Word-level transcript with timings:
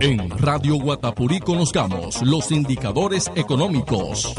En 0.00 0.30
Radio 0.38 0.76
Guatapurí 0.76 1.40
conozcamos 1.40 2.22
los 2.22 2.52
indicadores 2.52 3.30
económicos. 3.34 4.32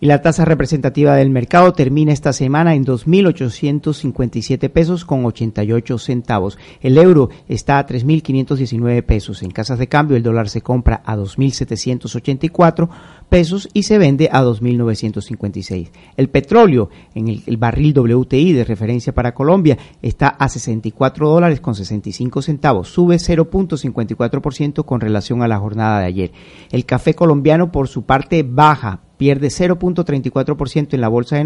Y 0.00 0.06
la 0.06 0.22
tasa 0.22 0.44
representativa 0.44 1.16
del 1.16 1.28
mercado 1.28 1.72
termina 1.72 2.12
esta 2.12 2.32
semana 2.32 2.76
en 2.76 2.86
2.857 2.86 4.70
pesos 4.70 5.04
con 5.04 5.24
88 5.24 5.98
centavos. 5.98 6.56
El 6.80 6.98
euro 6.98 7.30
está 7.48 7.80
a 7.80 7.86
3.519 7.86 9.02
pesos. 9.02 9.42
En 9.42 9.50
casas 9.50 9.80
de 9.80 9.88
cambio 9.88 10.16
el 10.16 10.22
dólar 10.22 10.48
se 10.50 10.60
compra 10.60 11.02
a 11.04 11.16
2.784 11.16 12.88
pesos 13.28 13.68
y 13.72 13.82
se 13.82 13.98
vende 13.98 14.28
a 14.30 14.44
2.956. 14.44 15.90
El 16.16 16.28
petróleo 16.28 16.90
en 17.16 17.26
el, 17.26 17.56
barril 17.56 17.98
WTI 17.98 18.52
de 18.52 18.64
referencia 18.64 19.12
para 19.12 19.34
Colombia 19.34 19.78
está 20.00 20.28
a 20.28 20.48
64 20.48 21.28
dólares 21.28 21.60
con 21.60 21.74
65 21.74 22.40
centavos. 22.42 22.88
Sube 22.88 23.16
0.54% 23.16 24.84
con 24.84 25.00
relación 25.00 25.42
a 25.42 25.48
la 25.48 25.58
jornada 25.58 25.98
de 25.98 26.06
ayer. 26.06 26.32
El 26.70 26.84
café 26.84 27.14
colombiano 27.14 27.72
por 27.72 27.88
su 27.88 28.04
parte 28.04 28.44
baja 28.44 29.07
pierde 29.18 29.48
0.34% 29.48 30.94
en 30.94 31.00
la 31.02 31.08
bolsa 31.08 31.36
de 31.36 31.44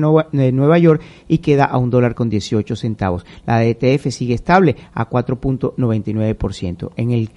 Nueva, 0.52 0.78
York 0.78 1.02
y 1.26 1.38
queda 1.38 1.64
a 1.64 1.78
un 1.78 1.90
dólar 1.90 2.14
con 2.14 2.30
18 2.30 2.76
centavos. 2.76 3.26
La 3.44 3.64
ETF 3.64 4.08
sigue 4.10 4.34
estable 4.34 4.76
a 4.94 5.10
4.99%. 5.10 6.90
En 6.96 7.10
el 7.10 7.30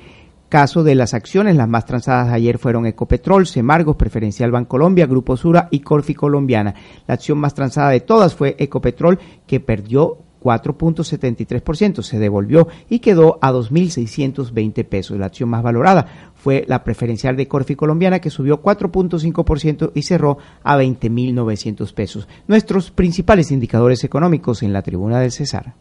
caso 0.50 0.83
de 0.83 0.94
las 0.94 1.13
acciones, 1.16 1.56
las 1.56 1.67
más 1.67 1.86
transadas 1.86 2.31
ayer 2.31 2.59
fueron 2.59 2.86
Ecopetrol, 2.86 3.47
Semargos, 3.47 3.95
Preferencial 3.95 4.52
Bancolombia, 4.52 5.08
Grupo 5.08 5.36
Sura 5.36 5.67
y 5.72 5.80
Corfi 5.80 6.13
Colombiana. 6.13 6.75
La 7.08 7.16
acción 7.16 7.39
más 7.39 7.56
transada 7.56 7.89
de 7.89 8.02
todas 8.02 8.36
fue 8.36 8.56
Ecopetrol, 8.59 9.17
que 9.47 9.59
perdió 9.59 10.19
4.73%, 10.45 12.03
se 12.03 12.19
devolvió 12.19 12.67
y 12.88 13.00
quedó 13.00 13.39
a 13.41 13.52
2.620 13.52 14.86
pesos. 14.86 15.17
La 15.17 15.25
acción 15.25 15.50
más 15.50 15.63
valorada 15.63 16.31
fue 16.45 16.63
la 16.67 16.83
preferencial 16.83 17.35
de 17.35 17.47
Corfi 17.47 17.75
colombiana 17.75 18.19
que 18.19 18.29
subió 18.29 18.61
4.5% 18.61 19.93
y 19.95 20.03
cerró 20.03 20.38
a 20.61 20.77
20.900 20.77 21.91
pesos. 21.95 22.27
Nuestros 22.45 22.91
principales 22.91 23.49
indicadores 23.49 24.03
económicos 24.03 24.61
en 24.61 24.71
la 24.71 24.83
tribuna 24.83 25.19
del 25.19 25.31
Cesar. 25.31 25.73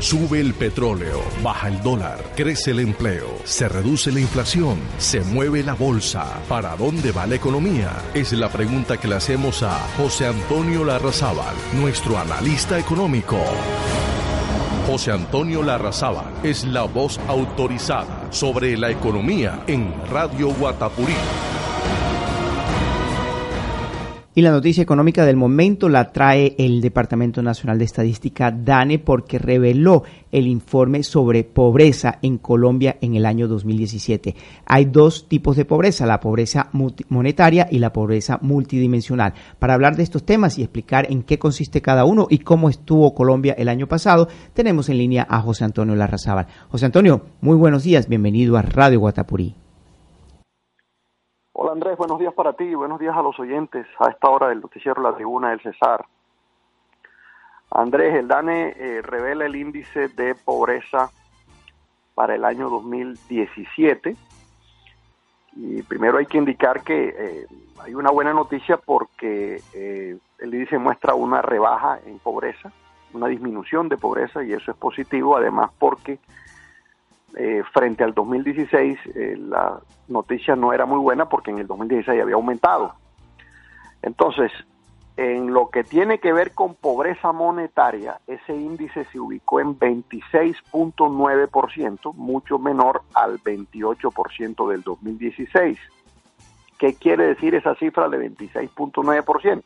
Sube 0.00 0.40
el 0.40 0.54
petróleo, 0.54 1.20
baja 1.40 1.68
el 1.68 1.80
dólar, 1.84 2.18
crece 2.34 2.72
el 2.72 2.80
empleo, 2.80 3.28
se 3.44 3.68
reduce 3.68 4.10
la 4.10 4.18
inflación, 4.18 4.80
se 4.98 5.20
mueve 5.20 5.62
la 5.62 5.74
bolsa. 5.74 6.40
¿Para 6.48 6.74
dónde 6.74 7.12
va 7.12 7.28
la 7.28 7.36
economía? 7.36 7.92
Es 8.12 8.32
la 8.32 8.48
pregunta 8.48 8.96
que 8.96 9.06
le 9.06 9.14
hacemos 9.14 9.62
a 9.62 9.78
José 9.98 10.26
Antonio 10.26 10.84
Larrazábal, 10.84 11.54
nuestro 11.80 12.18
analista 12.18 12.76
económico. 12.76 13.38
José 14.86 15.12
Antonio 15.12 15.62
Larrazábal 15.62 16.32
es 16.42 16.64
la 16.64 16.82
voz 16.82 17.20
autorizada 17.28 18.26
sobre 18.30 18.76
la 18.76 18.90
economía 18.90 19.62
en 19.66 19.94
Radio 20.10 20.48
Guatapurí. 20.54 21.14
Y 24.32 24.42
la 24.42 24.52
noticia 24.52 24.84
económica 24.84 25.24
del 25.24 25.34
momento 25.34 25.88
la 25.88 26.12
trae 26.12 26.54
el 26.56 26.80
Departamento 26.80 27.42
Nacional 27.42 27.78
de 27.80 27.84
Estadística 27.84 28.52
DANE 28.52 29.00
porque 29.00 29.40
reveló 29.40 30.04
el 30.30 30.46
informe 30.46 31.02
sobre 31.02 31.42
pobreza 31.42 32.20
en 32.22 32.38
Colombia 32.38 32.96
en 33.00 33.16
el 33.16 33.26
año 33.26 33.48
2017. 33.48 34.36
Hay 34.66 34.84
dos 34.84 35.26
tipos 35.26 35.56
de 35.56 35.64
pobreza, 35.64 36.06
la 36.06 36.20
pobreza 36.20 36.70
monetaria 37.08 37.66
y 37.68 37.80
la 37.80 37.92
pobreza 37.92 38.38
multidimensional. 38.40 39.34
Para 39.58 39.74
hablar 39.74 39.96
de 39.96 40.04
estos 40.04 40.24
temas 40.24 40.58
y 40.58 40.62
explicar 40.62 41.10
en 41.10 41.24
qué 41.24 41.40
consiste 41.40 41.82
cada 41.82 42.04
uno 42.04 42.28
y 42.30 42.38
cómo 42.38 42.70
estuvo 42.70 43.16
Colombia 43.16 43.56
el 43.58 43.68
año 43.68 43.88
pasado, 43.88 44.28
tenemos 44.54 44.88
en 44.90 44.98
línea 44.98 45.26
a 45.28 45.40
José 45.40 45.64
Antonio 45.64 45.96
Larrazábal. 45.96 46.46
José 46.68 46.86
Antonio, 46.86 47.26
muy 47.40 47.56
buenos 47.56 47.82
días, 47.82 48.06
bienvenido 48.06 48.56
a 48.56 48.62
Radio 48.62 49.00
Guatapurí. 49.00 49.56
Hola 51.62 51.72
Andrés, 51.72 51.98
buenos 51.98 52.18
días 52.18 52.32
para 52.32 52.54
ti 52.54 52.74
buenos 52.74 52.98
días 52.98 53.14
a 53.14 53.20
los 53.20 53.38
oyentes 53.38 53.86
a 53.98 54.08
esta 54.08 54.30
hora 54.30 54.48
del 54.48 54.62
noticiero 54.62 55.02
La 55.02 55.14
Tribuna 55.14 55.50
del 55.50 55.60
Cesar. 55.60 56.06
Andrés, 57.70 58.14
el 58.14 58.28
DANE 58.28 58.68
eh, 58.78 59.02
revela 59.02 59.44
el 59.44 59.54
índice 59.54 60.08
de 60.08 60.34
pobreza 60.34 61.10
para 62.14 62.34
el 62.34 62.46
año 62.46 62.70
2017 62.70 64.16
y 65.56 65.82
primero 65.82 66.16
hay 66.16 66.24
que 66.24 66.38
indicar 66.38 66.82
que 66.82 67.14
eh, 67.18 67.46
hay 67.82 67.94
una 67.94 68.10
buena 68.10 68.32
noticia 68.32 68.78
porque 68.78 69.60
eh, 69.74 70.16
el 70.38 70.54
índice 70.54 70.78
muestra 70.78 71.12
una 71.12 71.42
rebaja 71.42 72.00
en 72.06 72.20
pobreza, 72.20 72.72
una 73.12 73.26
disminución 73.26 73.90
de 73.90 73.98
pobreza 73.98 74.42
y 74.42 74.54
eso 74.54 74.70
es 74.70 74.78
positivo, 74.78 75.36
además 75.36 75.70
porque 75.78 76.20
eh, 77.36 77.62
frente 77.72 78.02
al 78.02 78.12
2016 78.12 78.98
eh, 79.14 79.36
la 79.38 79.78
noticia 80.08 80.56
no 80.56 80.72
era 80.72 80.86
muy 80.86 80.98
buena 80.98 81.28
porque 81.28 81.50
en 81.50 81.58
el 81.58 81.66
2016 81.66 82.22
había 82.22 82.34
aumentado. 82.34 82.94
Entonces, 84.02 84.50
en 85.16 85.52
lo 85.52 85.68
que 85.68 85.84
tiene 85.84 86.18
que 86.18 86.32
ver 86.32 86.54
con 86.54 86.74
pobreza 86.74 87.32
monetaria, 87.32 88.18
ese 88.26 88.56
índice 88.56 89.04
se 89.12 89.20
ubicó 89.20 89.60
en 89.60 89.78
26.9%, 89.78 92.14
mucho 92.14 92.58
menor 92.58 93.02
al 93.14 93.38
28% 93.40 94.68
del 94.68 94.82
2016. 94.82 95.78
¿Qué 96.78 96.94
quiere 96.94 97.26
decir 97.26 97.54
esa 97.54 97.74
cifra 97.74 98.08
de 98.08 98.30
26.9%? 98.30 99.62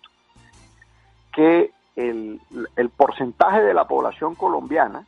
Que 1.33 1.71
el, 1.95 2.41
el 2.77 2.91
porcentaje 2.91 3.63
de 3.63 3.75
la 3.75 3.87
población 3.87 4.35
colombiana 4.35 5.07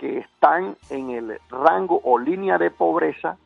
que 0.00 0.18
están 0.18 0.76
en 0.88 1.10
el 1.10 1.38
rango 1.50 2.00
o 2.02 2.18
línea 2.18 2.56
de 2.56 2.70
pobreza 2.70 3.36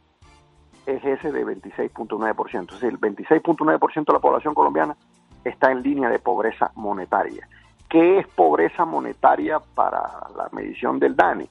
es 0.86 1.04
ese 1.04 1.32
de 1.32 1.44
26.9%. 1.44 2.74
Es 2.74 2.80
decir, 2.80 2.90
el 2.90 3.00
26.9% 3.00 4.04
de 4.04 4.12
la 4.12 4.20
población 4.20 4.54
colombiana 4.54 4.96
está 5.44 5.72
en 5.72 5.82
línea 5.82 6.08
de 6.08 6.20
pobreza 6.20 6.70
monetaria. 6.76 7.48
¿Qué 7.88 8.20
es 8.20 8.28
pobreza 8.28 8.84
monetaria 8.84 9.58
para 9.58 10.28
la 10.36 10.48
medición 10.52 11.00
del 11.00 11.16
DANE? 11.16 11.48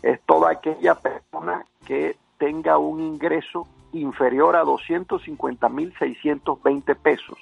Es 0.00 0.20
toda 0.26 0.52
aquella 0.52 0.94
persona 0.94 1.66
que 1.84 2.16
tenga 2.38 2.78
un 2.78 3.00
ingreso 3.00 3.66
inferior 3.92 4.54
a 4.54 4.62
250.620 4.62 6.96
pesos. 6.96 7.36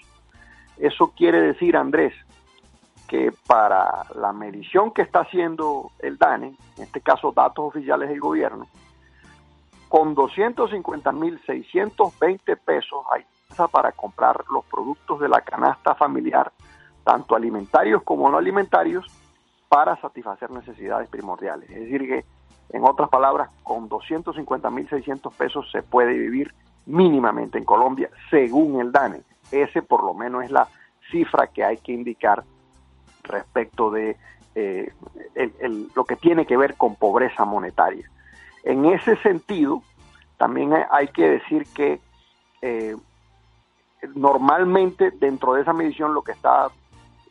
Eso 0.79 1.13
quiere 1.15 1.43
decir, 1.43 1.77
Andrés, 1.77 2.15
que 3.09 3.33
para 3.47 4.05
la 4.15 4.33
medición 4.33 4.93
que 4.93 5.03
está 5.03 5.21
haciendo 5.21 5.91
el 5.99 6.17
DANE, 6.19 6.55
en 6.77 6.83
este 6.83 7.01
caso 7.01 7.33
datos 7.33 7.65
oficiales 7.65 8.11
del 8.11 8.21
gobierno, 8.21 8.69
con 9.89 10.15
250.620 10.15 12.59
pesos 12.59 13.01
hay 13.11 13.25
para 13.67 13.93
comprar 13.93 14.45
los 14.53 14.65
productos 14.67 15.19
de 15.19 15.29
la 15.29 15.41
canasta 15.41 15.97
familiar, 15.97 16.53
tanto 17.03 17.35
alimentarios 17.35 18.05
como 18.05 18.31
no 18.31 18.39
alimentarios, 18.39 19.05
para 19.69 20.01
satisfacer 20.01 20.51
necesidades 20.51 21.09
primordiales. 21.09 21.69
Es 21.71 21.81
decir, 21.81 22.07
que 22.07 22.25
en 22.71 22.85
otras 22.85 23.09
palabras, 23.09 23.49
con 23.65 23.89
250.600 23.89 25.33
pesos 25.35 25.69
se 25.73 25.83
puede 25.83 26.13
vivir 26.13 26.55
mínimamente 26.87 27.59
en 27.59 27.65
Colombia, 27.65 28.11
según 28.31 28.81
el 28.81 28.93
DANE. 28.93 29.23
Ese 29.51 29.83
por 29.83 30.05
lo 30.05 30.15
menos 30.15 30.45
es 30.45 30.51
la 30.51 30.69
cifra 31.11 31.49
que 31.49 31.65
hay 31.65 31.79
que 31.79 31.93
indicar 31.93 32.45
respecto 33.29 33.91
de 33.91 34.17
eh, 34.55 34.93
lo 35.95 36.05
que 36.05 36.17
tiene 36.17 36.47
que 36.47 36.57
ver 36.57 36.75
con 36.77 36.97
pobreza 36.97 37.45
monetaria. 37.45 38.11
En 38.65 38.85
ese 38.87 39.17
sentido, 39.19 39.83
también 40.37 40.73
hay 40.91 41.09
que 41.09 41.29
decir 41.31 41.67
que 41.75 42.01
eh, 42.61 42.97
normalmente 44.15 45.11
dentro 45.11 45.55
de 45.55 45.63
esa 45.63 45.73
medición 45.73 46.15
lo 46.15 46.23
que 46.23 46.33
está 46.33 46.69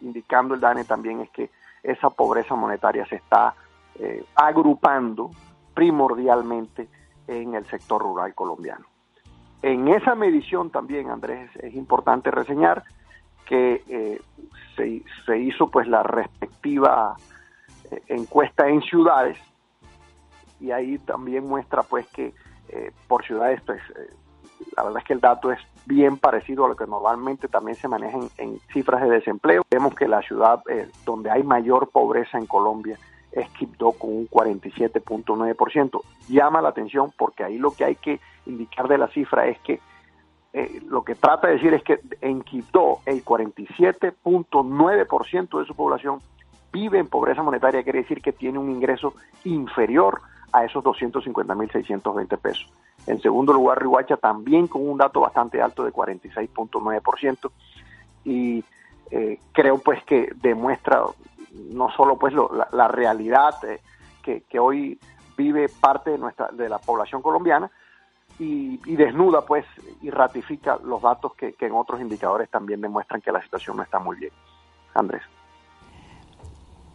indicando 0.01 0.53
el 0.53 0.59
DANE 0.59 0.83
también 0.83 1.21
es 1.21 1.29
que 1.31 1.49
esa 1.83 2.09
pobreza 2.09 2.55
monetaria 2.55 3.05
se 3.05 3.15
está 3.15 3.55
eh, 3.95 4.23
agrupando 4.35 5.31
primordialmente 5.73 6.87
en 7.27 7.55
el 7.55 7.65
sector 7.65 8.01
rural 8.01 8.33
colombiano. 8.33 8.85
En 9.61 9.87
esa 9.87 10.15
medición 10.15 10.69
también, 10.69 11.09
Andrés, 11.09 11.49
es 11.55 11.73
importante 11.75 12.29
reseñar 12.29 12.83
que 13.47 13.83
eh, 13.87 14.21
se, 15.25 15.37
hizo 15.37 15.67
pues 15.67 15.87
la 15.87 16.03
respectiva 16.03 17.15
eh, 17.89 18.01
encuesta 18.07 18.67
en 18.67 18.81
ciudades 18.81 19.37
y 20.59 20.71
ahí 20.71 20.97
también 20.99 21.47
muestra 21.47 21.83
pues 21.83 22.05
que 22.07 22.33
eh, 22.69 22.91
por 23.07 23.25
ciudades 23.25 23.61
pues 23.65 23.81
la 24.75 24.83
verdad 24.83 24.99
es 24.99 25.05
que 25.05 25.13
el 25.13 25.21
dato 25.21 25.51
es 25.51 25.59
bien 25.85 26.17
parecido 26.17 26.65
a 26.65 26.69
lo 26.69 26.75
que 26.75 26.85
normalmente 26.85 27.47
también 27.47 27.75
se 27.75 27.87
maneja 27.87 28.17
en, 28.37 28.59
cifras 28.73 29.01
de 29.03 29.09
desempleo. 29.09 29.63
Vemos 29.69 29.95
que 29.95 30.07
la 30.07 30.21
ciudad 30.21 30.61
donde 31.05 31.31
hay 31.31 31.43
mayor 31.43 31.89
pobreza 31.89 32.37
en 32.37 32.47
Colombia 32.47 32.97
es 33.31 33.49
Quibdó 33.51 33.91
con 33.91 34.09
un 34.09 34.27
47.9%. 34.27 36.01
Llama 36.27 36.61
la 36.61 36.69
atención 36.69 37.13
porque 37.17 37.43
ahí 37.43 37.57
lo 37.57 37.71
que 37.71 37.85
hay 37.85 37.95
que 37.95 38.19
indicar 38.45 38.87
de 38.87 38.97
la 38.97 39.07
cifra 39.09 39.47
es 39.47 39.59
que 39.59 39.79
eh, 40.53 40.81
lo 40.87 41.03
que 41.03 41.15
trata 41.15 41.47
de 41.47 41.55
decir 41.55 41.73
es 41.73 41.83
que 41.83 41.99
en 42.21 42.41
Quito 42.41 42.99
el 43.05 43.21
47.9% 43.23 45.59
de 45.59 45.65
su 45.65 45.75
población 45.75 46.21
vive 46.71 46.99
en 46.99 47.07
pobreza 47.07 47.43
monetaria, 47.43 47.83
quiere 47.83 48.03
decir 48.03 48.21
que 48.21 48.31
tiene 48.33 48.59
un 48.59 48.69
ingreso 48.69 49.13
inferior 49.43 50.21
a 50.51 50.65
esos 50.65 50.83
250.620 50.83 52.37
pesos. 52.37 52.69
En 53.05 53.21
segundo 53.21 53.53
lugar, 53.53 53.79
Rihuacha 53.81 54.17
también 54.17 54.67
con 54.67 54.85
un 54.87 54.97
dato 54.97 55.21
bastante 55.21 55.61
alto 55.61 55.83
de 55.83 55.93
46.9% 55.93 57.51
y 58.25 58.63
eh, 59.11 59.39
creo 59.53 59.77
pues 59.77 60.03
que 60.03 60.31
demuestra 60.35 61.03
no 61.71 61.89
solo 61.91 62.17
pues 62.17 62.33
la, 62.71 62.87
realidad 62.87 63.53
eh, 63.63 63.79
que, 64.21 64.41
que, 64.41 64.59
hoy 64.59 64.99
vive 65.37 65.69
parte 65.69 66.11
de 66.11 66.17
nuestra 66.17 66.49
de 66.51 66.67
la 66.67 66.79
población 66.79 67.21
colombiana, 67.21 67.71
y, 68.39 68.95
desnuda 68.95 69.41
pues 69.41 69.65
y 70.01 70.09
ratifica 70.09 70.77
los 70.83 71.01
datos 71.01 71.33
que, 71.35 71.55
en 71.59 71.71
otros 71.73 72.01
indicadores 72.01 72.49
también 72.49 72.81
demuestran 72.81 73.21
que 73.21 73.31
la 73.31 73.41
situación 73.41 73.77
no 73.77 73.83
está 73.83 73.99
muy 73.99 74.17
bien. 74.17 74.31
Andrés. 74.93 75.21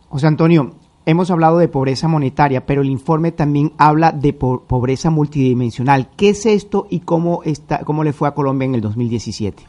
José 0.09 0.27
Antonio, 0.27 0.71
hemos 1.07 1.31
hablado 1.31 1.59
de 1.59 1.69
pobreza 1.69 2.09
monetaria, 2.09 2.67
pero 2.67 2.83
el 2.83 2.89
informe 2.89 3.33
también 3.33 3.73
habla 3.79 4.13
de 4.13 4.33
pobreza 4.33 5.11
multidimensional. 5.11 6.11
¿Qué 6.17 6.31
es 6.31 6.47
esto 6.47 6.87
y 6.91 7.01
cómo, 7.01 7.43
está, 7.45 7.85
cómo 7.85 8.05
le 8.05 8.13
fue 8.13 8.29
a 8.29 8.35
Colombia 8.35 8.67
en 8.67 8.75
el 8.75 8.81
2017? 8.81 9.65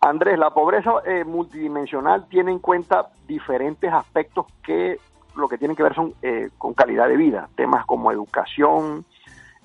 Andrés, 0.00 0.36
la 0.36 0.50
pobreza 0.50 0.90
eh, 1.06 1.24
multidimensional 1.24 2.26
tiene 2.28 2.50
en 2.50 2.58
cuenta 2.58 3.12
diferentes 3.28 3.92
aspectos 3.92 4.46
que 4.64 4.98
lo 5.36 5.48
que 5.48 5.58
tienen 5.58 5.76
que 5.76 5.84
ver 5.84 5.94
son 5.94 6.12
eh, 6.22 6.50
con 6.58 6.74
calidad 6.74 7.08
de 7.08 7.16
vida, 7.16 7.48
temas 7.54 7.86
como 7.86 8.10
educación, 8.10 9.04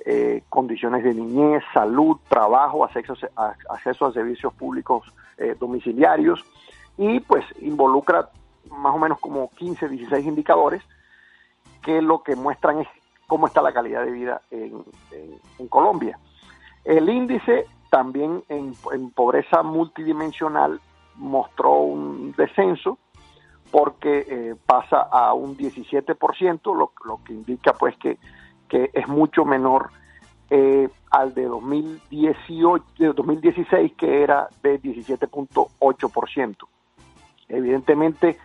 eh, 0.09 0.43
condiciones 0.47 1.03
de 1.03 1.13
niñez, 1.13 1.61
salud, 1.73 2.15
trabajo, 2.29 2.85
acceso, 2.85 3.13
a, 3.35 3.53
acceso 3.69 4.05
a 4.05 4.13
servicios 4.13 4.53
públicos 4.53 5.03
eh, 5.37 5.53
domiciliarios 5.59 6.45
y 6.97 7.19
pues 7.19 7.43
involucra 7.59 8.29
más 8.71 8.95
o 8.95 8.99
menos 8.99 9.19
como 9.19 9.49
15, 9.49 9.89
16 9.89 10.25
indicadores 10.25 10.81
que 11.81 12.01
lo 12.01 12.23
que 12.23 12.37
muestran 12.37 12.79
es 12.79 12.87
cómo 13.27 13.47
está 13.47 13.61
la 13.61 13.73
calidad 13.73 14.05
de 14.05 14.11
vida 14.11 14.41
en, 14.49 15.67
Colombia. 15.67 16.17
El 16.85 17.09
índice 17.09 17.65
también 17.89 18.45
en, 18.47 18.75
pobreza 19.13 19.61
multidimensional 19.61 20.79
mostró 21.15 21.81
un 21.81 22.31
descenso 22.37 22.97
porque 23.71 24.25
eh, 24.25 24.55
pasa 24.65 25.01
a 25.01 25.33
un 25.33 25.57
17%, 25.57 26.61
lo, 26.63 26.93
lo 27.03 27.19
que 27.25 27.33
indica 27.33 27.73
pues 27.73 27.97
que 27.97 28.17
que 28.67 28.89
es 28.93 29.07
mucho 29.07 29.45
menor 29.45 29.89
eh, 30.49 30.87
al 31.11 31.33
de 31.33 31.43
2018, 31.43 32.85
de 32.97 33.13
2016, 33.13 33.93
que 33.97 34.23
era 34.23 34.47
de 34.63 34.81
17.8%. 34.81 36.55
Evidentemente, 37.49 38.37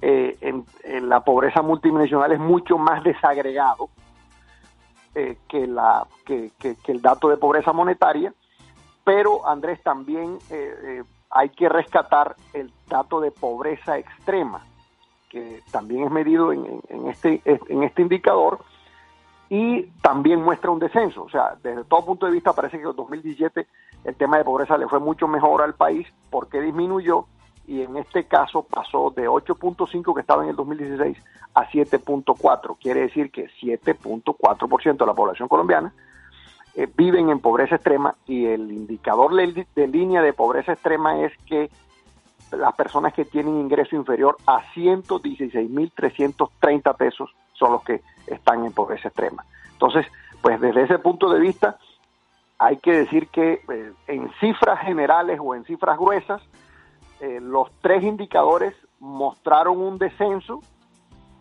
eh, 0.00 0.36
en, 0.40 1.08
la 1.08 1.20
pobreza 1.20 1.60
multidimensional 1.60 2.32
es 2.32 2.40
mucho 2.40 2.78
más 2.78 3.04
desagregado 3.04 3.90
eh, 5.14 5.36
que, 5.46 5.66
la, 5.66 6.06
que, 6.24 6.50
el 6.86 7.02
dato 7.02 7.28
de 7.28 7.36
pobreza 7.36 7.72
monetaria, 7.72 8.32
pero 9.04 9.46
Andrés 9.46 9.82
también 9.82 10.38
hay 11.30 11.48
que 11.50 11.68
rescatar 11.68 12.36
el 12.54 12.72
dato 12.88 13.20
de 13.20 13.30
pobreza 13.30 13.98
extrema, 13.98 14.64
que 15.28 15.60
también 15.70 16.04
es 16.04 16.10
medido 16.10 16.52
en, 16.52 16.80
en 16.88 17.08
este, 17.08 17.42
en 17.44 17.82
este 17.82 18.02
indicador 18.02 18.60
y 19.54 19.82
también 20.00 20.42
muestra 20.42 20.70
un 20.70 20.78
descenso. 20.78 21.24
O 21.24 21.28
sea, 21.28 21.58
desde 21.62 21.84
todo 21.84 22.06
punto 22.06 22.24
de 22.24 22.32
vista 22.32 22.54
parece 22.54 22.78
que 22.78 22.84
en 22.84 22.96
2017 22.96 23.66
el 24.04 24.14
tema 24.14 24.38
de 24.38 24.44
pobreza 24.44 24.78
le 24.78 24.88
fue 24.88 24.98
mucho 24.98 25.28
mejor 25.28 25.60
al 25.60 25.74
país 25.74 26.06
porque 26.30 26.62
disminuyó 26.62 27.26
y 27.66 27.82
en 27.82 27.98
este 27.98 28.24
caso 28.24 28.62
pasó 28.62 29.12
de 29.14 29.28
8.5 29.28 30.14
que 30.14 30.22
estaba 30.22 30.42
en 30.42 30.48
el 30.48 30.56
2016 30.56 31.18
a 31.52 31.68
7.4. 31.68 32.78
Quiere 32.80 33.02
decir 33.02 33.30
que 33.30 33.50
7.4% 33.60 34.96
de 34.96 35.06
la 35.06 35.12
población 35.12 35.48
colombiana 35.48 35.92
eh, 36.74 36.88
viven 36.96 37.28
en 37.28 37.40
pobreza 37.40 37.74
extrema 37.74 38.14
y 38.26 38.46
el 38.46 38.72
indicador 38.72 39.34
de 39.34 39.86
línea 39.86 40.22
de 40.22 40.32
pobreza 40.32 40.72
extrema 40.72 41.20
es 41.20 41.32
que 41.44 41.68
las 42.52 42.74
personas 42.74 43.12
que 43.12 43.26
tienen 43.26 43.60
ingreso 43.60 43.96
inferior 43.96 44.38
a 44.46 44.62
116.330 44.74 46.96
pesos 46.96 47.34
son 47.62 47.72
los 47.72 47.84
que 47.84 48.02
están 48.26 48.64
en 48.64 48.72
pobreza 48.72 49.08
extrema. 49.08 49.44
Entonces, 49.72 50.04
pues 50.40 50.60
desde 50.60 50.82
ese 50.82 50.98
punto 50.98 51.30
de 51.30 51.38
vista, 51.38 51.78
hay 52.58 52.76
que 52.78 52.92
decir 52.92 53.28
que 53.28 53.62
eh, 53.68 53.92
en 54.08 54.30
cifras 54.40 54.80
generales 54.80 55.38
o 55.40 55.54
en 55.54 55.64
cifras 55.64 55.96
gruesas, 55.96 56.42
eh, 57.20 57.38
los 57.40 57.70
tres 57.80 58.02
indicadores 58.02 58.74
mostraron 58.98 59.78
un 59.80 59.98
descenso, 59.98 60.60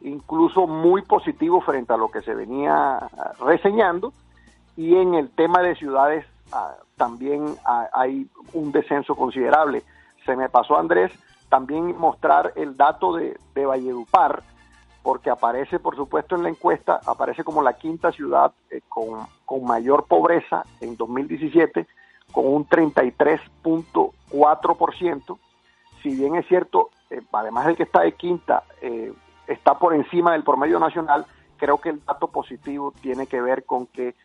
incluso 0.01 0.67
muy 0.67 1.01
positivo 1.01 1.59
frente 1.61 1.93
a 1.93 1.97
lo 1.97 2.11
que 2.11 2.21
se 2.21 2.35
venía 2.35 2.97
ah, 2.97 3.33
reseñando, 3.39 4.13
y 4.77 4.95
en 4.95 5.15
el 5.15 5.31
tema 5.31 5.61
de 5.61 5.75
ciudades 5.75 6.25
ah, 6.51 6.75
también 6.97 7.55
hay 7.93 8.27
un 8.53 8.71
descenso 8.71 9.15
considerable. 9.15 9.81
Se 10.25 10.35
me 10.35 10.49
pasó, 10.49 10.77
Andrés, 10.77 11.11
también 11.49 11.97
mostrar 11.97 12.53
el 12.55 12.77
dato 12.77 13.15
de, 13.15 13.37
de 13.55 13.65
Valledupar, 13.65 14.43
porque 15.03 15.29
aparece, 15.29 15.77
por 15.79 15.95
supuesto, 15.95 16.35
en 16.35 16.43
la 16.43 16.49
encuesta, 16.49 16.99
aparece 17.05 17.43
como 17.43 17.63
la 17.63 17.73
quinta 17.73 18.11
ciudad 18.11 18.51
eh, 18.69 18.81
con, 18.87 19.25
mayor 19.63 20.05
pobreza 20.05 20.63
en 20.79 20.95
2017, 20.95 21.85
con 22.31 22.47
un 22.47 22.65
33.4%. 22.67 25.37
Si 26.01 26.15
bien 26.15 26.35
es 26.35 26.47
cierto, 26.47 26.89
eh, 27.09 27.21
además 27.31 27.65
de 27.67 27.75
que 27.75 27.83
está 27.83 28.01
de 28.01 28.13
quinta, 28.13 28.63
eh, 28.81 29.13
está 29.47 29.77
por 29.77 29.93
encima 29.93 30.31
del 30.33 30.43
promedio 30.43 30.79
nacional, 30.79 31.27
creo 31.57 31.79
que 31.79 31.89
el 31.89 32.03
dato 32.05 32.27
positivo 32.27 32.93
tiene 33.01 33.27
que 33.27 33.41
ver 33.41 33.65
con 33.65 33.87
que 33.87 34.15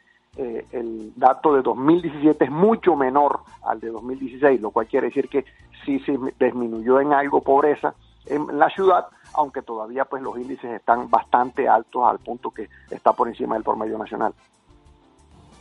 el 0.71 1.15
dato 1.17 1.55
de 1.55 1.63
2017 1.63 2.45
es 2.45 2.51
mucho 2.51 2.95
menor 2.95 3.41
al 3.63 3.81
de 3.81 3.89
2016, 3.89 4.61
lo 4.61 4.71
cual 4.71 4.87
quiere 4.87 5.07
decir 5.07 5.31
que 5.31 5.47
sí 5.87 5.99
se 6.01 6.19
disminuyó 6.39 7.01
en 7.01 7.15
algo 7.15 7.41
pobreza 7.41 7.95
en 8.27 8.59
la 8.59 8.69
ciudad, 8.71 9.07
aunque 9.35 9.63
todavía 9.63 10.05
pues 10.05 10.23
los 10.23 10.37
índices 10.37 10.71
están 10.73 11.09
bastante 11.09 11.69
altos 11.69 12.03
al 12.07 12.19
punto 12.19 12.51
que 12.51 12.69
está 12.91 13.13
por 13.13 13.29
encima 13.29 13.55
del 13.55 13.65
promedio 13.65 13.99
nacional. 13.99 14.33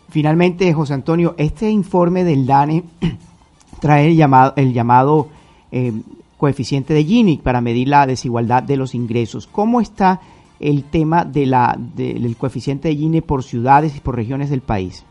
Finalmente, 0.10 0.72
José 0.74 0.94
Antonio, 0.94 1.36
este 1.38 1.70
informe 1.70 2.24
del 2.24 2.46
DANE 2.46 2.84
trae 3.80 4.08
el 4.08 4.16
llamado, 4.16 4.54
el 4.56 4.74
llamado 4.74 5.28
eh, 5.72 5.94
coeficiente 6.38 6.94
de 6.94 7.04
Gini 7.04 7.38
para 7.38 7.62
medir 7.62 7.88
la 7.88 8.06
desigualdad 8.06 8.64
de 8.64 8.78
los 8.78 8.94
ingresos. 8.96 9.48
¿Cómo 9.48 9.82
está 9.82 10.20
el 10.60 10.84
tema 10.86 11.26
de 11.26 11.46
la, 11.46 11.76
del 11.78 12.38
coeficiente 12.38 12.90
de 12.90 12.96
Gini 12.96 13.22
por 13.22 13.44
ciudades 13.44 13.96
y 13.98 14.00
por 14.00 14.16
regiones 14.16 14.50
del 14.50 14.62
país? 14.62 15.06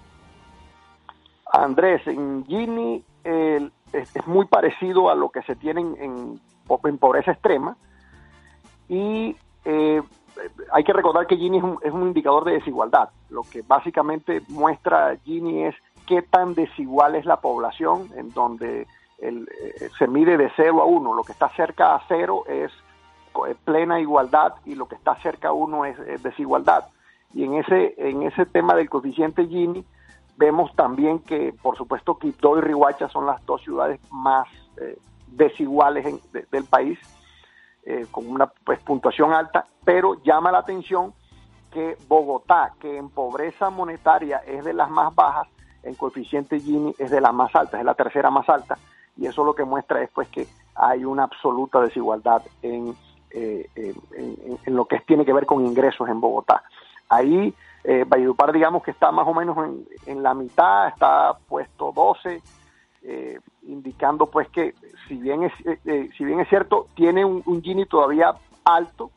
Andrés, 1.52 2.06
en 2.06 2.44
Gini 2.46 3.02
es, 3.22 3.62
es, 3.92 4.26
muy 4.26 4.46
parecido 4.46 5.10
a 5.10 5.14
lo 5.14 5.30
que 5.30 5.42
se 5.42 5.54
tiene 5.54 5.80
en, 5.80 6.40
en 6.84 6.98
pobreza 6.98 7.32
extrema, 7.32 7.76
y 8.88 9.36
eh, 9.64 10.02
hay 10.72 10.84
que 10.84 10.92
recordar 10.92 11.26
que 11.26 11.36
Gini 11.36 11.58
es 11.82 11.92
un, 11.92 12.02
indicador 12.02 12.44
de 12.44 12.52
desigualdad. 12.52 13.10
Lo 13.30 13.42
que 13.42 13.62
básicamente 13.62 14.42
muestra 14.48 15.16
Gini 15.24 15.64
es 15.64 15.74
qué 16.06 16.22
tan 16.22 16.54
desigual 16.54 17.14
es 17.14 17.24
la 17.24 17.40
población, 17.40 18.10
en 18.16 18.30
donde 18.30 18.86
eh, 19.18 19.44
se 19.98 20.06
mide 20.06 20.36
de 20.36 20.50
0 20.56 20.82
a 20.82 20.84
1. 20.84 21.14
Lo 21.14 21.22
que 21.22 21.32
está 21.32 21.48
cerca 21.50 21.94
a 21.94 22.02
0 22.08 22.44
es 22.48 22.72
eh, 22.72 23.54
plena 23.64 24.00
igualdad 24.00 24.54
y 24.64 24.74
lo 24.74 24.86
que 24.86 24.96
está 24.96 25.14
cerca 25.16 25.48
a 25.48 25.52
1 25.52 25.84
es, 25.86 26.22
desigualdad. 26.22 26.86
Y 27.32 27.44
en 27.44 27.54
ese, 27.54 27.94
en 27.96 28.22
ese 28.22 28.46
tema 28.46 28.74
del 28.74 28.90
coeficiente 28.90 29.46
Gini, 29.46 29.84
vemos 30.36 30.74
también 30.76 31.20
que, 31.20 31.54
por 31.62 31.76
supuesto, 31.76 32.18
Quito 32.18 32.58
y 32.58 32.60
Rihuacha 32.60 33.08
son 33.08 33.26
las 33.26 33.44
dos 33.46 33.62
ciudades 33.62 34.00
más 34.10 34.46
desiguales 35.26 36.06
del 36.50 36.64
país 36.64 36.98
eh, 37.84 38.06
con 38.10 38.28
una 38.28 38.46
pues, 38.46 38.80
puntuación 38.80 39.32
alta, 39.32 39.66
pero 39.84 40.22
llama 40.22 40.52
la 40.52 40.58
atención 40.58 41.12
que 41.72 41.96
Bogotá, 42.08 42.72
que 42.80 42.96
en 42.96 43.10
pobreza 43.10 43.68
monetaria 43.70 44.38
es 44.46 44.64
de 44.64 44.72
las 44.72 44.88
más 44.88 45.14
bajas, 45.14 45.48
en 45.82 45.94
coeficiente 45.94 46.60
Gini 46.60 46.94
es 46.98 47.10
de 47.10 47.20
las 47.20 47.34
más 47.34 47.54
altas, 47.54 47.80
es 47.80 47.84
la 47.84 47.94
tercera 47.94 48.30
más 48.30 48.48
alta, 48.48 48.78
y 49.16 49.26
eso 49.26 49.44
lo 49.44 49.54
que 49.54 49.64
muestra 49.64 50.02
es 50.02 50.10
pues 50.10 50.28
que 50.28 50.46
hay 50.74 51.04
una 51.04 51.24
absoluta 51.24 51.80
desigualdad 51.80 52.42
en, 52.62 52.96
eh, 53.30 53.68
en, 53.74 54.74
lo 54.74 54.86
que 54.86 55.00
tiene 55.00 55.24
que 55.24 55.32
ver 55.32 55.46
con 55.46 55.64
ingresos 55.64 56.08
en 56.08 56.20
Bogotá. 56.20 56.62
Ahí 57.08 57.52
eh, 57.84 58.04
Valledupar 58.08 58.50
digamos 58.52 58.82
que 58.82 58.92
está 58.92 59.12
más 59.12 59.26
o 59.28 59.34
menos 59.34 59.58
en, 60.06 60.22
la 60.22 60.32
mitad, 60.32 60.88
está 60.88 61.36
puesto 61.48 61.92
12, 61.92 62.42
eh, 63.02 63.40
indicando 63.66 64.26
pues 64.26 64.48
que 64.48 64.74
si 65.08 65.16
bien 65.16 65.44
es, 65.44 65.52
eh, 65.86 66.08
si 66.16 66.24
bien 66.24 66.40
es 66.40 66.48
cierto, 66.48 66.88
tiene 66.94 67.24
un, 67.24 67.42
Gini 67.62 67.86
todavía 67.86 68.34
alto, 68.64 69.10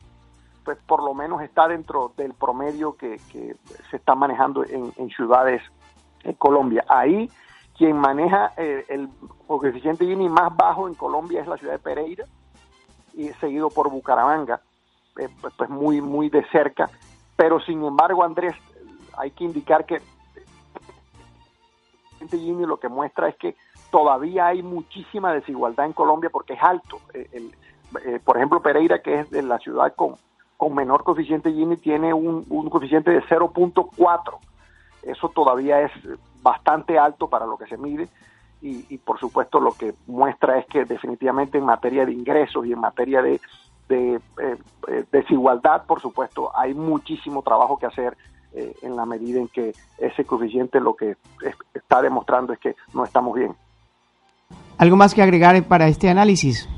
pues 0.64 0.78
por 0.86 1.02
lo 1.02 1.14
menos 1.14 1.42
está 1.42 1.68
dentro 1.68 2.12
del 2.16 2.34
promedio 2.34 2.96
que, 2.96 3.18
se 3.18 3.96
está 3.96 4.14
manejando 4.14 4.64
en, 4.64 4.92
en 4.96 5.08
ciudades 5.10 5.62
en 6.24 6.34
Colombia. 6.34 6.84
Ahí 6.88 7.30
quien 7.78 7.96
maneja 7.96 8.52
eh, 8.56 8.84
el 8.88 9.08
coeficiente 9.46 10.04
Gini 10.04 10.28
más 10.28 10.54
bajo 10.56 10.88
en 10.88 10.94
Colombia 10.94 11.40
es 11.40 11.46
la 11.46 11.56
ciudad 11.56 11.74
de 11.74 11.78
Pereira 11.78 12.24
y 13.14 13.28
seguido 13.40 13.70
por 13.70 13.88
Bucaramanga, 13.88 14.60
eh, 15.18 15.28
pues, 15.56 15.70
muy 15.70 16.00
muy 16.00 16.28
de 16.28 16.44
cerca. 16.50 16.90
Pero 17.36 17.60
sin 17.60 17.84
embargo, 17.84 18.24
Andrés, 18.24 18.54
hay 19.16 19.30
que 19.30 19.44
indicar 19.44 19.86
que 19.86 20.00
Gini 22.18 22.66
lo 22.66 22.78
que 22.78 22.88
muestra 22.88 23.28
es 23.28 23.36
que 23.36 23.56
todavía 23.90 24.48
hay 24.48 24.62
muchísima 24.62 25.32
desigualdad 25.32 25.86
en 25.86 25.92
Colombia 25.92 26.30
porque 26.30 26.54
es 26.54 26.62
alto. 26.62 27.00
Eh, 27.14 28.20
por 28.24 28.36
ejemplo, 28.36 28.60
Pereira, 28.60 29.00
que 29.00 29.20
es 29.20 29.30
de 29.30 29.42
la 29.42 29.58
ciudad 29.58 29.94
con, 29.94 30.16
con 30.56 30.74
menor 30.74 31.04
coeficiente 31.04 31.52
Gini, 31.52 31.76
tiene 31.76 32.12
un, 32.12 32.44
coeficiente 32.68 33.10
de 33.10 33.22
0.4 33.22 34.38
eso 35.02 35.28
todavía 35.28 35.80
es 35.80 35.92
bastante 36.42 36.98
alto 36.98 37.28
para 37.28 37.46
lo 37.46 37.56
que 37.56 37.66
se 37.66 37.76
mide 37.76 38.08
y, 38.60 38.98
por 38.98 39.20
supuesto 39.20 39.60
lo 39.60 39.72
que 39.72 39.94
muestra 40.08 40.58
es 40.58 40.66
que 40.66 40.84
definitivamente 40.84 41.58
en 41.58 41.64
materia 41.64 42.04
de 42.04 42.12
ingresos 42.12 42.66
y 42.66 42.72
en 42.72 42.80
materia 42.80 43.22
de, 43.22 43.40
eh, 43.88 44.18
eh, 44.38 45.04
desigualdad, 45.12 45.84
por 45.86 46.00
supuesto, 46.00 46.50
hay 46.54 46.74
muchísimo 46.74 47.42
trabajo 47.42 47.78
que 47.78 47.86
hacer 47.86 48.16
eh, 48.58 48.74
en 48.82 48.96
la 48.96 49.06
medida 49.06 49.38
en 49.40 49.48
que 49.48 49.72
ese 49.98 50.24
coeficiente 50.24 50.80
lo 50.80 50.94
que 50.94 51.16
está 51.74 52.02
demostrando 52.02 52.52
es 52.52 52.58
que 52.58 52.74
no 52.92 53.04
estamos 53.04 53.34
bien. 53.34 53.54
¿Algo 54.78 54.96
más 54.96 55.14
que 55.14 55.22
agregar 55.22 55.62
para 55.64 55.88
este 55.88 56.08
análisis? 56.08 56.68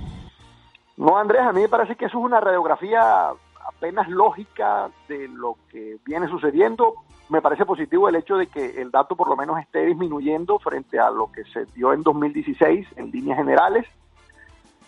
No, 0.97 1.17
Andrés, 1.17 1.43
a 1.43 1.53
mí 1.53 1.63
me 1.63 1.69
parece 1.69 1.97
que 1.97 2.07
eso 2.07 2.19
es 2.19 2.25
una 2.25 2.41
radiografía 2.41 3.29
apenas 3.67 4.09
lógica 4.09 4.91
de 5.09 5.29
lo 5.29 5.57
que 5.71 5.99
viene 6.05 6.29
sucediendo 6.29 6.95
me 7.31 7.41
parece 7.41 7.65
positivo 7.65 8.09
el 8.09 8.17
hecho 8.17 8.37
de 8.37 8.49
que 8.49 8.81
el 8.81 8.91
dato 8.91 9.15
por 9.17 9.29
lo 9.29 9.37
menos 9.37 9.59
esté 9.61 9.87
disminuyendo 9.87 10.59
frente 10.59 10.99
a 10.99 11.11
lo 11.11 11.31
que 11.31 11.45
se 11.45 11.65
dio 11.77 11.93
en 11.93 12.03
2016 12.03 12.89
en 12.97 13.11
líneas 13.11 13.39
generales, 13.39 13.87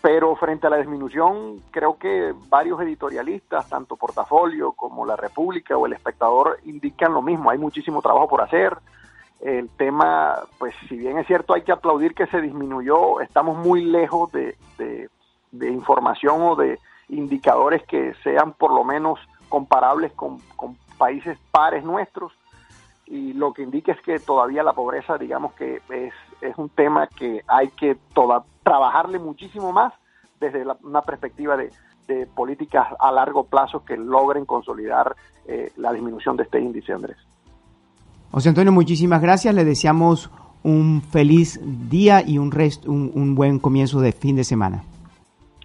pero 0.03 0.35
frente 0.35 0.67
a 0.67 0.71
la 0.71 0.79
disminución 0.79 1.63
creo 1.71 1.97
que 1.97 2.35
varios 2.49 2.81
editorialistas, 2.81 3.69
tanto 3.69 3.97
Portafolio 3.97 4.73
como 4.73 5.07
La 5.07 5.15
República 5.15 5.77
o 5.77 5.87
El 5.87 5.93
Espectador, 5.93 6.59
indican 6.65 7.15
lo 7.15 7.23
mismo, 7.23 7.51
hay 7.51 7.59
muchísimo 7.59 8.03
trabajo 8.03 8.29
por 8.29 8.43
hacer. 8.43 8.77
El 9.41 9.71
tema, 9.71 10.41
pues 10.59 10.75
si 10.89 10.97
bien 10.97 11.19
es 11.19 11.27
cierto, 11.29 11.55
hay 11.55 11.63
que 11.63 11.73
aplaudir 11.73 12.15
que 12.15 12.27
se 12.27 12.41
disminuyó, 12.41 13.21
estamos 13.21 13.57
muy 13.57 13.85
lejos 13.85 14.31
de, 14.33 14.57
de, 14.77 15.71
información 15.71 16.43
o 16.43 16.57
de 16.57 16.79
indicadores 17.09 17.85
que 17.85 18.15
sean 18.25 18.53
por 18.55 18.73
lo 18.73 18.83
menos 18.83 19.21
comparables 19.49 20.13
con, 20.13 20.39
con 20.57 20.77
países 20.99 21.39
pares 21.53 21.85
nuestros 21.85 22.33
y 23.13 23.35
lo 23.35 23.53
que 23.53 23.63
indica 23.63 23.93
es 23.93 24.01
que 24.01 24.19
todavía 24.19 24.63
la 24.63 24.73
pobreza, 24.73 25.19
digamos 25.19 25.53
que 25.53 25.83
es, 25.91 26.15
es 26.41 26.57
un 26.57 26.71
tema 26.71 27.07
que 27.09 27.43
hay 27.47 27.69
que 27.69 27.99
toda, 28.15 28.43
trabajarle 28.63 29.19
muchísimo 29.19 29.71
más 29.71 29.93
desde 30.41 30.65
una 30.83 31.03
perspectiva 31.03 31.59
de, 31.59 31.71
de, 32.09 32.27
políticas 32.27 32.89
a 32.99 33.13
largo 33.13 33.45
plazo 33.45 33.85
que 33.85 33.99
logren 33.99 34.47
consolidar 34.47 35.15
eh, 35.47 35.71
la 35.77 35.93
disminución 35.93 36.39
de 36.39 36.45
este 36.45 36.59
índice, 36.59 36.95
Andrés. 36.95 37.19
José 38.31 38.49
Antonio, 38.49 38.73
muchísimas 38.73 39.21
gracias. 39.21 39.55
Le 39.55 39.67
deseamos 39.67 40.31
un 40.63 41.03
feliz 41.03 41.61
día 41.91 42.27
y 42.27 42.39
un, 42.39 42.51
rest, 42.51 42.87
un, 42.87 43.13
un 43.15 43.35
buen 43.35 43.59
comienzo 43.59 44.01
de 44.01 44.13
fin 44.13 44.37
de 44.37 44.45
semana. 44.45 44.85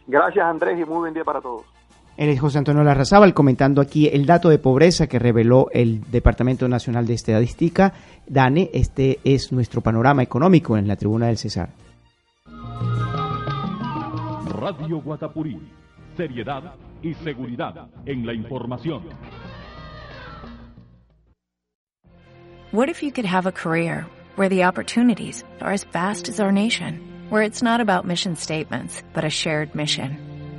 Gracias, 0.06 0.46
Andrés, 0.46 0.78
y 0.78 0.84
muy 0.84 0.98
buen 0.98 1.14
día 1.14 1.24
para 1.24 1.40
todos. 1.40 1.77
Él 2.18 2.30
es 2.30 2.40
José 2.40 2.58
Antonio 2.58 2.84
Larrazábal 2.84 3.36
comentando 3.36 3.80
aquí 3.80 4.08
el 4.08 4.26
dato 4.26 4.50
de 4.50 4.58
pobreza 4.58 5.06
que 5.06 5.20
reveló 5.20 5.68
el 5.72 6.02
Departamento 6.10 6.68
Nacional 6.68 7.06
de 7.06 7.14
Estadística. 7.14 7.94
Dane, 8.26 8.72
este 8.74 9.20
es 9.24 9.52
nuestro 9.52 9.82
panorama 9.82 10.24
económico 10.24 10.76
en 10.76 10.88
la 10.88 10.96
tribuna 10.96 11.28
del 11.28 11.38
César. 11.38 11.70
Radio 14.60 15.00
Guatapurí, 15.00 15.60
seriedad 16.18 16.74
y 17.04 17.14
seguridad 17.14 17.88
en 18.08 18.26
la 18.26 18.34
información. 18.34 19.04
What 22.72 22.90
if 22.90 23.02
you 23.02 23.12
could 23.12 23.26
have 23.26 23.48
a 23.48 23.52
career 23.52 24.08
where 24.36 24.50
the 24.50 24.66
opportunities 24.66 25.46
are 25.62 25.72
as 25.72 25.86
vast 25.94 26.28
as 26.28 26.40
our 26.40 26.52
nation, 26.52 27.00
where 27.30 27.44
it's 27.44 27.62
not 27.62 27.80
about 27.80 28.06
mission 28.06 28.36
statements, 28.36 29.04
but 29.14 29.24
a 29.24 29.30
shared 29.30 29.74
mission? 29.76 30.27